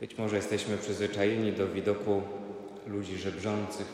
Być 0.00 0.18
może 0.18 0.36
jesteśmy 0.36 0.78
przyzwyczajeni 0.78 1.52
do 1.52 1.68
widoku 1.68 2.22
ludzi 2.86 3.18
żebrzących. 3.18 3.86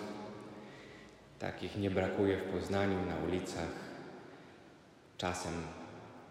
Takich 1.39 1.77
nie 1.77 1.91
brakuje 1.91 2.37
w 2.37 2.43
Poznaniu, 2.43 3.07
na 3.07 3.17
ulicach, 3.29 3.69
czasem 5.19 5.53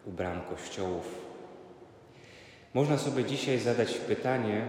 u 0.05 0.11
bram 0.11 0.41
kościołów. 0.41 1.25
Można 2.73 2.97
sobie 2.97 3.23
dzisiaj 3.23 3.59
zadać 3.59 3.93
pytanie, 3.93 4.67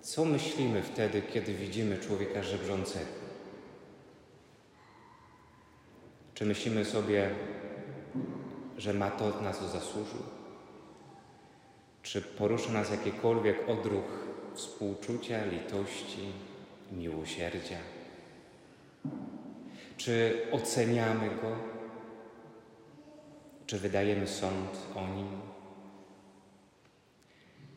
co 0.00 0.24
myślimy 0.24 0.82
wtedy, 0.82 1.22
kiedy 1.22 1.54
widzimy 1.54 1.98
człowieka 1.98 2.42
żebrzącego? 2.42 3.26
Czy 6.34 6.44
myślimy 6.44 6.84
sobie, 6.84 7.30
że 8.76 8.94
ma 8.94 9.10
to, 9.10 9.40
na 9.40 9.52
co 9.52 9.68
zasłużył? 9.68 10.22
Czy 12.06 12.22
porusza 12.22 12.72
nas 12.72 12.90
jakikolwiek 12.90 13.68
odruch 13.68 14.26
współczucia, 14.54 15.44
litości, 15.44 16.32
miłosierdzia? 16.92 17.76
Czy 19.96 20.46
oceniamy 20.52 21.28
go? 21.28 21.56
Czy 23.66 23.78
wydajemy 23.78 24.26
sąd 24.26 24.78
o 24.94 25.06
nim? 25.16 25.28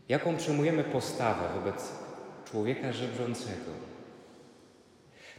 Jaką 0.10 0.38
przyjmujemy 0.38 0.84
postawę 0.84 1.50
wobec 1.56 1.92
człowieka 2.46 2.94
żebrzącego? 2.94 3.72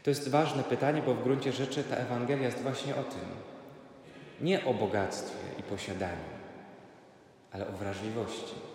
To 0.03 0.11
jest 0.11 0.29
ważne 0.29 0.62
pytanie, 0.62 1.03
bo 1.03 1.15
w 1.15 1.23
gruncie 1.23 1.53
rzeczy 1.53 1.84
ta 1.84 1.97
Ewangelia 1.97 2.47
jest 2.47 2.62
właśnie 2.62 2.97
o 2.97 3.03
tym. 3.03 3.29
Nie 4.41 4.65
o 4.65 4.75
bogactwie 4.75 5.39
i 5.59 5.62
posiadaniu, 5.62 6.31
ale 7.53 7.69
o 7.69 7.73
wrażliwości. 7.73 8.70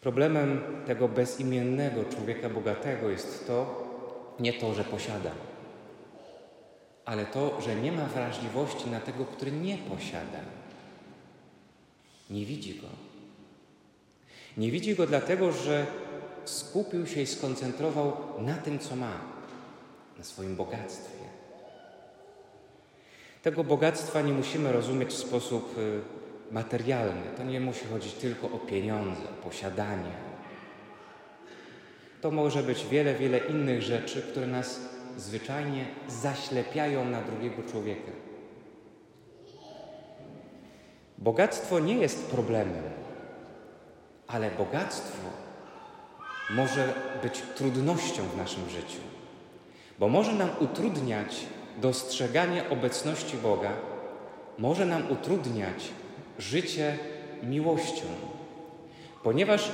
Problemem 0.00 0.60
tego 0.86 1.08
bezimiennego 1.08 2.04
człowieka 2.04 2.48
bogatego 2.48 3.10
jest 3.10 3.46
to, 3.46 3.84
nie 4.40 4.52
to, 4.52 4.74
że 4.74 4.84
posiada, 4.84 5.30
ale 7.04 7.26
to, 7.26 7.60
że 7.60 7.76
nie 7.76 7.92
ma 7.92 8.04
wrażliwości 8.04 8.90
na 8.90 9.00
tego, 9.00 9.24
który 9.24 9.52
nie 9.52 9.78
posiada. 9.78 10.38
Nie 12.30 12.44
widzi 12.46 12.74
go. 12.74 12.86
Nie 14.56 14.70
widzi 14.70 14.96
go 14.96 15.06
dlatego, 15.06 15.52
że 15.52 15.86
skupił 16.44 17.06
się 17.06 17.20
i 17.20 17.26
skoncentrował 17.26 18.16
na 18.38 18.54
tym, 18.54 18.78
co 18.78 18.96
ma, 18.96 19.12
na 20.18 20.24
swoim 20.24 20.56
bogactwie. 20.56 21.20
Tego 23.42 23.64
bogactwa 23.64 24.22
nie 24.22 24.32
musimy 24.32 24.72
rozumieć 24.72 25.10
w 25.10 25.18
sposób 25.18 25.78
y, 25.78 26.19
materialny. 26.50 27.22
To 27.36 27.44
nie 27.44 27.60
musi 27.60 27.86
chodzić 27.86 28.12
tylko 28.12 28.46
o 28.46 28.58
pieniądze, 28.58 29.22
o 29.22 29.44
posiadanie. 29.44 30.12
To 32.20 32.30
może 32.30 32.62
być 32.62 32.86
wiele, 32.86 33.14
wiele 33.14 33.38
innych 33.38 33.82
rzeczy, 33.82 34.22
które 34.22 34.46
nas 34.46 34.80
zwyczajnie 35.16 35.84
zaślepiają 36.08 37.04
na 37.04 37.22
drugiego 37.22 37.62
człowieka. 37.70 38.12
Bogactwo 41.18 41.78
nie 41.78 41.94
jest 41.94 42.30
problemem, 42.30 42.84
ale 44.26 44.50
bogactwo 44.50 45.28
może 46.50 46.94
być 47.22 47.42
trudnością 47.54 48.22
w 48.22 48.36
naszym 48.36 48.68
życiu, 48.68 49.00
bo 49.98 50.08
może 50.08 50.32
nam 50.32 50.50
utrudniać 50.60 51.46
dostrzeganie 51.76 52.68
obecności 52.70 53.36
Boga, 53.36 53.72
może 54.58 54.86
nam 54.86 55.10
utrudniać 55.10 55.92
życie 56.40 56.98
miłością, 57.42 58.06
ponieważ 59.22 59.70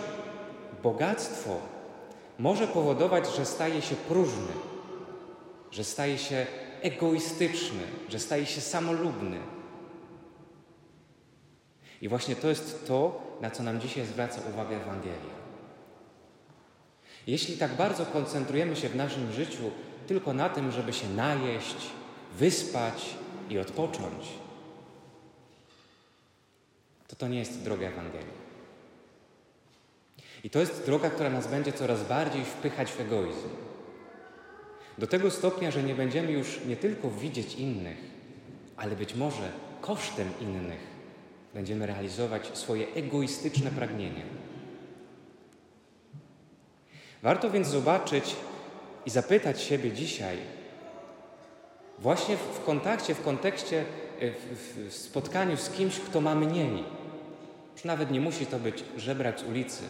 bogactwo 0.83 1.57
może 2.39 2.67
powodować, 2.67 3.25
że 3.37 3.45
staje 3.45 3.83
się 3.83 3.95
próżny, 3.97 4.53
że 5.71 5.85
staje 5.85 6.19
się 6.19 6.47
egoistyczny, 6.83 7.83
że 8.09 8.19
staje 8.19 8.47
się 8.47 8.61
samolubny. 8.61 9.39
I 12.03 12.09
właśnie 12.09 12.37
to 12.37 12.49
jest 12.49 12.87
to, 12.87 13.23
na 13.41 13.51
co 13.51 13.63
nam 13.63 13.81
dzisiaj 13.81 14.07
zwraca 14.07 14.41
uwagę 14.53 14.77
Ewangelia. 14.77 15.37
Jeśli 17.27 17.57
tak 17.57 17.75
bardzo 17.75 18.07
koncentrujemy 18.07 18.77
się 18.77 18.89
w 18.89 18.97
naszym 18.97 19.33
życiu 19.33 19.71
tylko 20.07 20.33
na 20.33 20.49
tym, 20.49 20.73
żeby 20.73 20.93
się 20.93 21.09
najeść, 21.09 21.77
wyspać 22.39 23.15
i 23.51 23.59
odpocząć, 23.59 24.29
to 27.09 27.17
to 27.17 27.29
nie 27.29 27.39
jest 27.39 27.63
droga 27.63 27.87
Ewangelii. 27.87 28.47
I 30.45 30.51
to 30.51 30.59
jest 30.59 30.87
droga, 30.87 31.11
która 31.11 31.31
nas 31.31 31.47
będzie 31.47 31.73
coraz 31.73 32.03
bardziej 32.09 32.45
wpychać 32.45 32.93
w 32.93 33.01
egoizm. 33.01 33.49
Do 34.99 35.07
tego 35.07 35.31
stopnia, 35.31 35.71
że 35.71 35.83
nie 35.83 35.95
będziemy 35.95 36.33
już 36.33 36.61
nie 36.67 36.77
tylko 36.77 37.11
widzieć 37.11 37.55
innych, 37.55 37.97
ale 38.77 38.97
być 38.97 39.15
może 39.15 39.53
kosztem 39.81 40.29
innych 40.41 40.81
będziemy 41.55 41.87
realizować 41.87 42.59
swoje 42.59 42.87
egoistyczne 42.95 43.71
pragnienia. 43.71 44.25
Warto 47.23 47.51
więc 47.51 47.67
zobaczyć 47.67 48.37
i 49.07 49.11
zapytać 49.11 49.63
siebie 49.63 49.93
dzisiaj, 49.93 50.37
właśnie 51.99 52.37
w 52.37 52.65
kontakcie, 52.65 53.15
w 53.15 53.23
kontekście, 53.23 53.85
w, 54.21 54.89
w 54.89 54.93
spotkaniu 54.93 55.57
z 55.57 55.71
kimś, 55.71 56.01
kto 56.01 56.21
ma 56.21 56.35
mniej. 56.35 56.96
Nawet 57.87 58.11
nie 58.11 58.21
musi 58.21 58.47
to 58.47 58.59
być 58.59 58.85
żebrak 58.97 59.41
z 59.41 59.43
ulicy, 59.43 59.83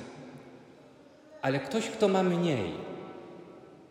ale 1.43 1.61
ktoś, 1.61 1.89
kto 1.89 2.09
ma 2.09 2.23
mniej, 2.23 2.73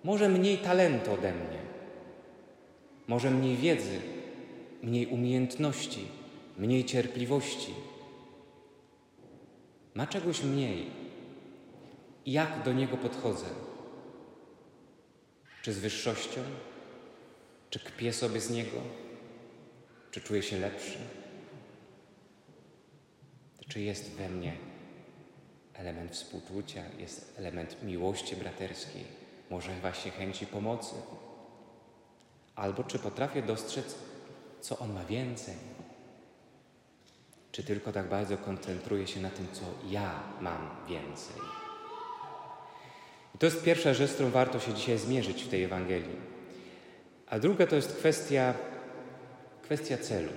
może 0.03 0.29
mniej 0.29 0.57
talentu 0.57 1.13
ode 1.13 1.31
mnie, 1.31 1.59
może 3.07 3.31
mniej 3.31 3.57
wiedzy, 3.57 3.99
mniej 4.83 5.07
umiejętności, 5.07 6.07
mniej 6.57 6.85
cierpliwości, 6.85 7.73
ma 9.93 10.07
czegoś 10.07 10.43
mniej. 10.43 10.85
Jak 12.25 12.63
do 12.63 12.73
niego 12.73 12.97
podchodzę? 12.97 13.45
Czy 15.61 15.73
z 15.73 15.79
wyższością? 15.79 16.41
Czy 17.69 17.79
kpię 17.79 18.13
sobie 18.13 18.39
z 18.41 18.49
niego? 18.49 18.77
Czy 20.11 20.21
czuję 20.21 20.43
się 20.43 20.59
lepszy? 20.59 20.97
Czy 23.75 23.81
jest 23.81 24.11
we 24.11 24.29
mnie 24.29 24.53
element 25.73 26.11
współczucia, 26.11 26.83
jest 26.99 27.33
element 27.37 27.83
miłości 27.83 28.35
braterskiej, 28.35 29.03
może 29.49 29.71
właśnie 29.81 30.11
chęci 30.11 30.47
pomocy. 30.47 30.95
Albo 32.55 32.83
czy 32.83 32.99
potrafię 32.99 33.41
dostrzec, 33.41 33.95
co 34.61 34.79
on 34.79 34.93
ma 34.93 35.05
więcej? 35.05 35.53
Czy 37.51 37.63
tylko 37.63 37.91
tak 37.91 38.09
bardzo 38.09 38.37
koncentruję 38.37 39.07
się 39.07 39.19
na 39.19 39.29
tym, 39.29 39.47
co 39.53 39.63
ja 39.89 40.23
mam 40.41 40.69
więcej? 40.89 41.41
I 43.35 43.37
to 43.37 43.45
jest 43.45 43.63
pierwsza 43.63 43.93
rzecz, 43.93 44.11
z 44.11 44.13
którą 44.13 44.29
warto 44.29 44.59
się 44.59 44.73
dzisiaj 44.73 44.97
zmierzyć 44.97 45.43
w 45.43 45.49
tej 45.49 45.63
Ewangelii. 45.63 46.19
A 47.27 47.39
druga 47.39 47.67
to 47.67 47.75
jest 47.75 47.95
kwestia, 47.95 48.53
kwestia 49.61 49.97
celu. 49.97 50.31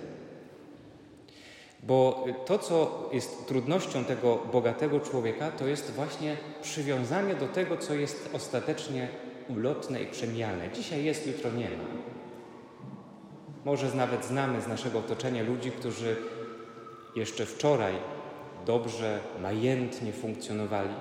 Bo 1.82 2.24
to, 2.46 2.58
co 2.58 3.08
jest 3.12 3.46
trudnością 3.46 4.04
tego 4.04 4.36
bogatego 4.52 5.00
człowieka, 5.00 5.50
to 5.50 5.66
jest 5.66 5.92
właśnie 5.92 6.36
przywiązanie 6.62 7.34
do 7.34 7.48
tego, 7.48 7.76
co 7.76 7.94
jest 7.94 8.30
ostatecznie 8.32 9.08
ulotne 9.48 10.02
i 10.02 10.06
przemijalne. 10.06 10.70
Dzisiaj 10.70 11.04
jest, 11.04 11.26
jutro 11.26 11.50
nie 11.50 11.70
ma. 11.70 11.84
Może 13.64 13.94
nawet 13.94 14.24
znamy 14.24 14.60
z 14.60 14.68
naszego 14.68 14.98
otoczenia 14.98 15.42
ludzi, 15.42 15.70
którzy 15.70 16.16
jeszcze 17.16 17.46
wczoraj 17.46 17.94
dobrze, 18.66 19.20
majętnie 19.42 20.12
funkcjonowali 20.12 20.94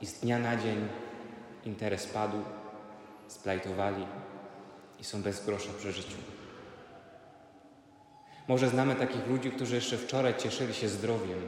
i 0.00 0.06
z 0.06 0.20
dnia 0.20 0.38
na 0.38 0.56
dzień 0.56 0.88
interes 1.64 2.06
padł, 2.06 2.36
splajtowali 3.28 4.06
i 5.00 5.04
są 5.04 5.22
bez 5.22 5.46
grosza 5.46 5.70
przy 5.78 5.92
życiu. 5.92 6.16
Może 8.48 8.68
znamy 8.68 8.94
takich 8.94 9.26
ludzi, 9.26 9.50
którzy 9.50 9.74
jeszcze 9.74 9.96
wczoraj 9.98 10.34
cieszyli 10.38 10.74
się 10.74 10.88
zdrowiem, 10.88 11.38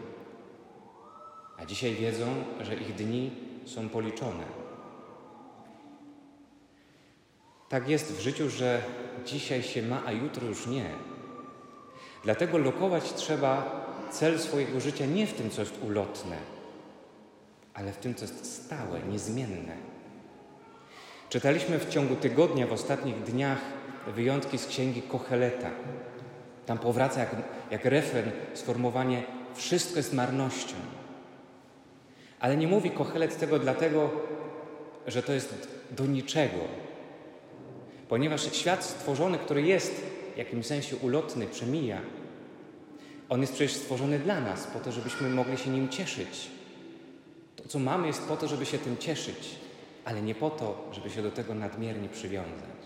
a 1.58 1.66
dzisiaj 1.66 1.94
wiedzą, 1.94 2.26
że 2.60 2.74
ich 2.74 2.94
dni 2.94 3.30
są 3.64 3.88
policzone. 3.88 4.44
Tak 7.68 7.88
jest 7.88 8.12
w 8.12 8.20
życiu, 8.20 8.50
że 8.50 8.82
dzisiaj 9.26 9.62
się 9.62 9.82
ma, 9.82 10.02
a 10.06 10.12
jutro 10.12 10.46
już 10.46 10.66
nie. 10.66 10.90
Dlatego 12.24 12.58
lokować 12.58 13.12
trzeba 13.12 13.86
cel 14.10 14.38
swojego 14.38 14.80
życia 14.80 15.06
nie 15.06 15.26
w 15.26 15.34
tym, 15.34 15.50
co 15.50 15.60
jest 15.60 15.82
ulotne, 15.82 16.36
ale 17.74 17.92
w 17.92 17.96
tym, 17.96 18.14
co 18.14 18.24
jest 18.24 18.64
stałe, 18.64 19.00
niezmienne. 19.02 19.76
Czytaliśmy 21.28 21.78
w 21.78 21.88
ciągu 21.88 22.16
tygodnia, 22.16 22.66
w 22.66 22.72
ostatnich 22.72 23.22
dniach 23.22 23.58
wyjątki 24.06 24.58
z 24.58 24.66
księgi 24.66 25.02
Kocheleta. 25.02 25.70
Tam 26.68 26.78
powraca 26.78 27.20
jak, 27.20 27.36
jak 27.70 27.84
refren 27.84 28.30
sformułowanie 28.54 29.22
wszystko 29.54 29.96
jest 29.96 30.12
marnością. 30.14 30.74
Ale 32.40 32.56
nie 32.56 32.66
mówi 32.66 32.90
Kochelet 32.90 33.38
tego 33.38 33.58
dlatego, 33.58 34.10
że 35.06 35.22
to 35.22 35.32
jest 35.32 35.68
do 35.90 36.06
niczego. 36.06 36.58
Ponieważ 38.08 38.52
świat 38.52 38.84
stworzony, 38.84 39.38
który 39.38 39.62
jest 39.62 39.92
w 40.34 40.36
jakimś 40.36 40.66
sensie 40.66 40.96
ulotny, 40.96 41.46
przemija, 41.46 42.00
on 43.28 43.40
jest 43.40 43.52
przecież 43.52 43.76
stworzony 43.76 44.18
dla 44.18 44.40
nas, 44.40 44.66
po 44.66 44.80
to, 44.80 44.92
żebyśmy 44.92 45.30
mogli 45.30 45.58
się 45.58 45.70
nim 45.70 45.88
cieszyć. 45.88 46.50
To, 47.56 47.68
co 47.68 47.78
mamy, 47.78 48.06
jest 48.06 48.22
po 48.22 48.36
to, 48.36 48.48
żeby 48.48 48.66
się 48.66 48.78
tym 48.78 48.96
cieszyć, 48.96 49.54
ale 50.04 50.22
nie 50.22 50.34
po 50.34 50.50
to, 50.50 50.90
żeby 50.92 51.10
się 51.10 51.22
do 51.22 51.30
tego 51.30 51.54
nadmiernie 51.54 52.08
przywiązać. 52.08 52.82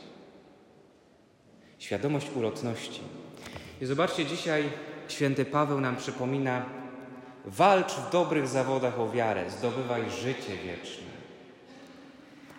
Świadomość 1.78 2.26
ulotności. 2.36 3.00
I 3.82 3.86
zobaczcie, 3.86 4.26
dzisiaj 4.26 4.64
święty 5.08 5.44
Paweł 5.44 5.80
nam 5.80 5.96
przypomina: 5.96 6.64
walcz 7.44 7.92
w 7.92 8.10
dobrych 8.10 8.48
zawodach 8.48 9.00
o 9.00 9.10
wiarę, 9.10 9.50
zdobywaj 9.50 10.10
życie 10.10 10.56
wieczne. 10.64 11.12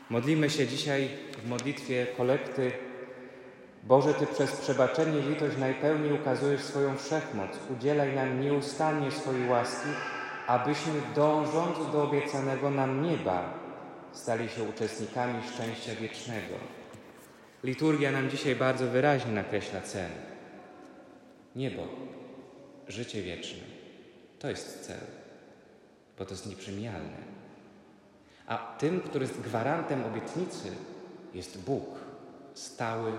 Modlimy 0.09 0.49
się 0.49 0.67
dzisiaj 0.67 1.09
w 1.43 1.49
modlitwie 1.49 2.07
kolekty 2.17 2.71
Boże, 3.83 4.13
Ty 4.13 4.27
przez 4.27 4.51
przebaczenie 4.51 5.19
i 5.19 5.29
litość 5.29 5.57
najpełniej 5.57 6.13
ukazujesz 6.13 6.61
swoją 6.61 6.97
wszechmoc. 6.97 7.49
Udzielaj 7.77 8.15
nam 8.15 8.41
nieustannie 8.41 9.11
swojej 9.11 9.49
łaski, 9.49 9.89
abyśmy 10.47 10.93
dążąc 11.15 11.91
do 11.91 12.03
obiecanego 12.03 12.69
nam 12.69 13.03
nieba 13.03 13.53
stali 14.11 14.49
się 14.49 14.63
uczestnikami 14.63 15.43
szczęścia 15.53 15.95
wiecznego. 16.01 16.55
Liturgia 17.63 18.11
nam 18.11 18.29
dzisiaj 18.29 18.55
bardzo 18.55 18.87
wyraźnie 18.87 19.31
nakreśla 19.31 19.81
cel. 19.81 20.32
Niebo, 21.55 21.87
życie 22.87 23.21
wieczne. 23.21 23.63
To 24.39 24.49
jest 24.49 24.87
cel, 24.87 24.99
bo 26.17 26.25
to 26.25 26.31
jest 26.31 26.49
nieprzemijalne. 26.49 27.17
A 28.47 28.57
tym, 28.57 29.01
który 29.01 29.25
jest 29.25 29.41
gwarantem 29.41 30.05
obietnicy, 30.05 30.71
jest 31.33 31.61
Bóg, 31.61 31.85
stały, 32.53 33.11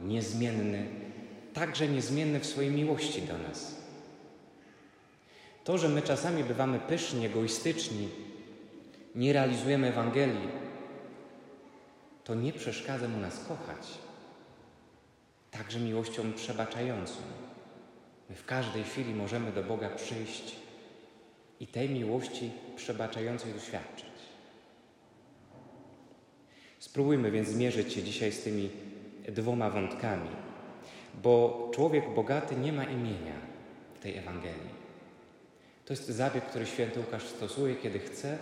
niezmienny, 0.00 0.86
także 1.54 1.88
niezmienny 1.88 2.40
w 2.40 2.46
swojej 2.46 2.70
miłości 2.70 3.22
do 3.22 3.38
nas. 3.38 3.74
To, 5.64 5.78
że 5.78 5.88
my 5.88 6.02
czasami 6.02 6.44
bywamy 6.44 6.78
pyszni, 6.78 7.26
egoistyczni, 7.26 8.08
nie 9.14 9.32
realizujemy 9.32 9.88
Ewangelii, 9.88 10.48
to 12.24 12.34
nie 12.34 12.52
przeszkadza 12.52 13.08
mu 13.08 13.18
nas 13.18 13.44
kochać, 13.44 13.88
także 15.50 15.80
miłością 15.80 16.32
przebaczającą. 16.32 17.16
My 18.30 18.36
w 18.36 18.44
każdej 18.44 18.84
chwili 18.84 19.14
możemy 19.14 19.52
do 19.52 19.62
Boga 19.62 19.90
przyjść 19.90 20.56
i 21.60 21.66
tej 21.66 21.90
miłości 21.90 22.50
przebaczającej 22.76 23.52
doświadczyć. 23.52 24.08
Spróbujmy 26.78 27.30
więc 27.30 27.48
zmierzyć 27.48 27.92
się 27.92 28.02
dzisiaj 28.02 28.32
z 28.32 28.42
tymi 28.42 28.70
dwoma 29.28 29.70
wątkami, 29.70 30.30
bo 31.22 31.68
człowiek 31.74 32.14
bogaty 32.14 32.56
nie 32.56 32.72
ma 32.72 32.84
imienia 32.84 33.34
w 33.94 33.98
tej 33.98 34.16
Ewangelii. 34.16 34.78
To 35.84 35.92
jest 35.92 36.08
zabieg, 36.08 36.44
który 36.44 36.66
święty 36.66 37.00
Łukasz 37.00 37.26
stosuje, 37.26 37.76
kiedy 37.76 37.98
chce, 37.98 38.38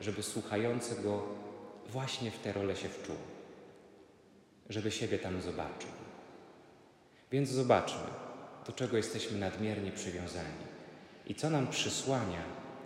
żeby 0.00 0.22
słuchający 0.22 1.02
go 1.02 1.22
właśnie 1.88 2.30
w 2.30 2.38
tę 2.38 2.52
rolę 2.52 2.76
się 2.76 2.88
wczuł, 2.88 3.16
żeby 4.68 4.90
siebie 4.90 5.18
tam 5.18 5.40
zobaczył. 5.40 5.90
Więc 7.32 7.48
zobaczmy, 7.48 8.27
do 8.68 8.72
czego 8.72 8.96
jesteśmy 8.96 9.38
nadmiernie 9.38 9.92
przywiązani 9.92 10.64
i 11.26 11.34
co 11.34 11.50
nam 11.50 11.66
przysłania 11.66 12.42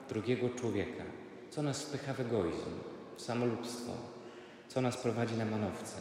drugiego 0.08 0.50
człowieka, 0.50 1.04
co 1.50 1.62
nas 1.62 1.82
wpycha 1.82 2.14
w 2.14 2.20
egoizm, 2.20 2.70
w 3.16 3.22
samolubstwo, 3.22 3.92
co 4.68 4.80
nas 4.80 4.96
prowadzi 4.96 5.34
na 5.34 5.44
manowce. 5.44 5.96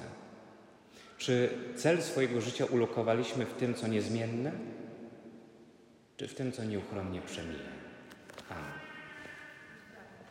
Czy 1.18 1.50
cel 1.76 2.02
swojego 2.02 2.42
życia 2.42 2.66
ulokowaliśmy 2.66 3.46
w 3.46 3.54
tym, 3.54 3.74
co 3.74 3.88
niezmienne, 3.88 4.52
czy 6.18 6.28
w 6.28 6.36
tym, 6.36 6.52
co 6.52 6.64
nieuchronnie 6.64 7.22
przemija? 7.22 7.81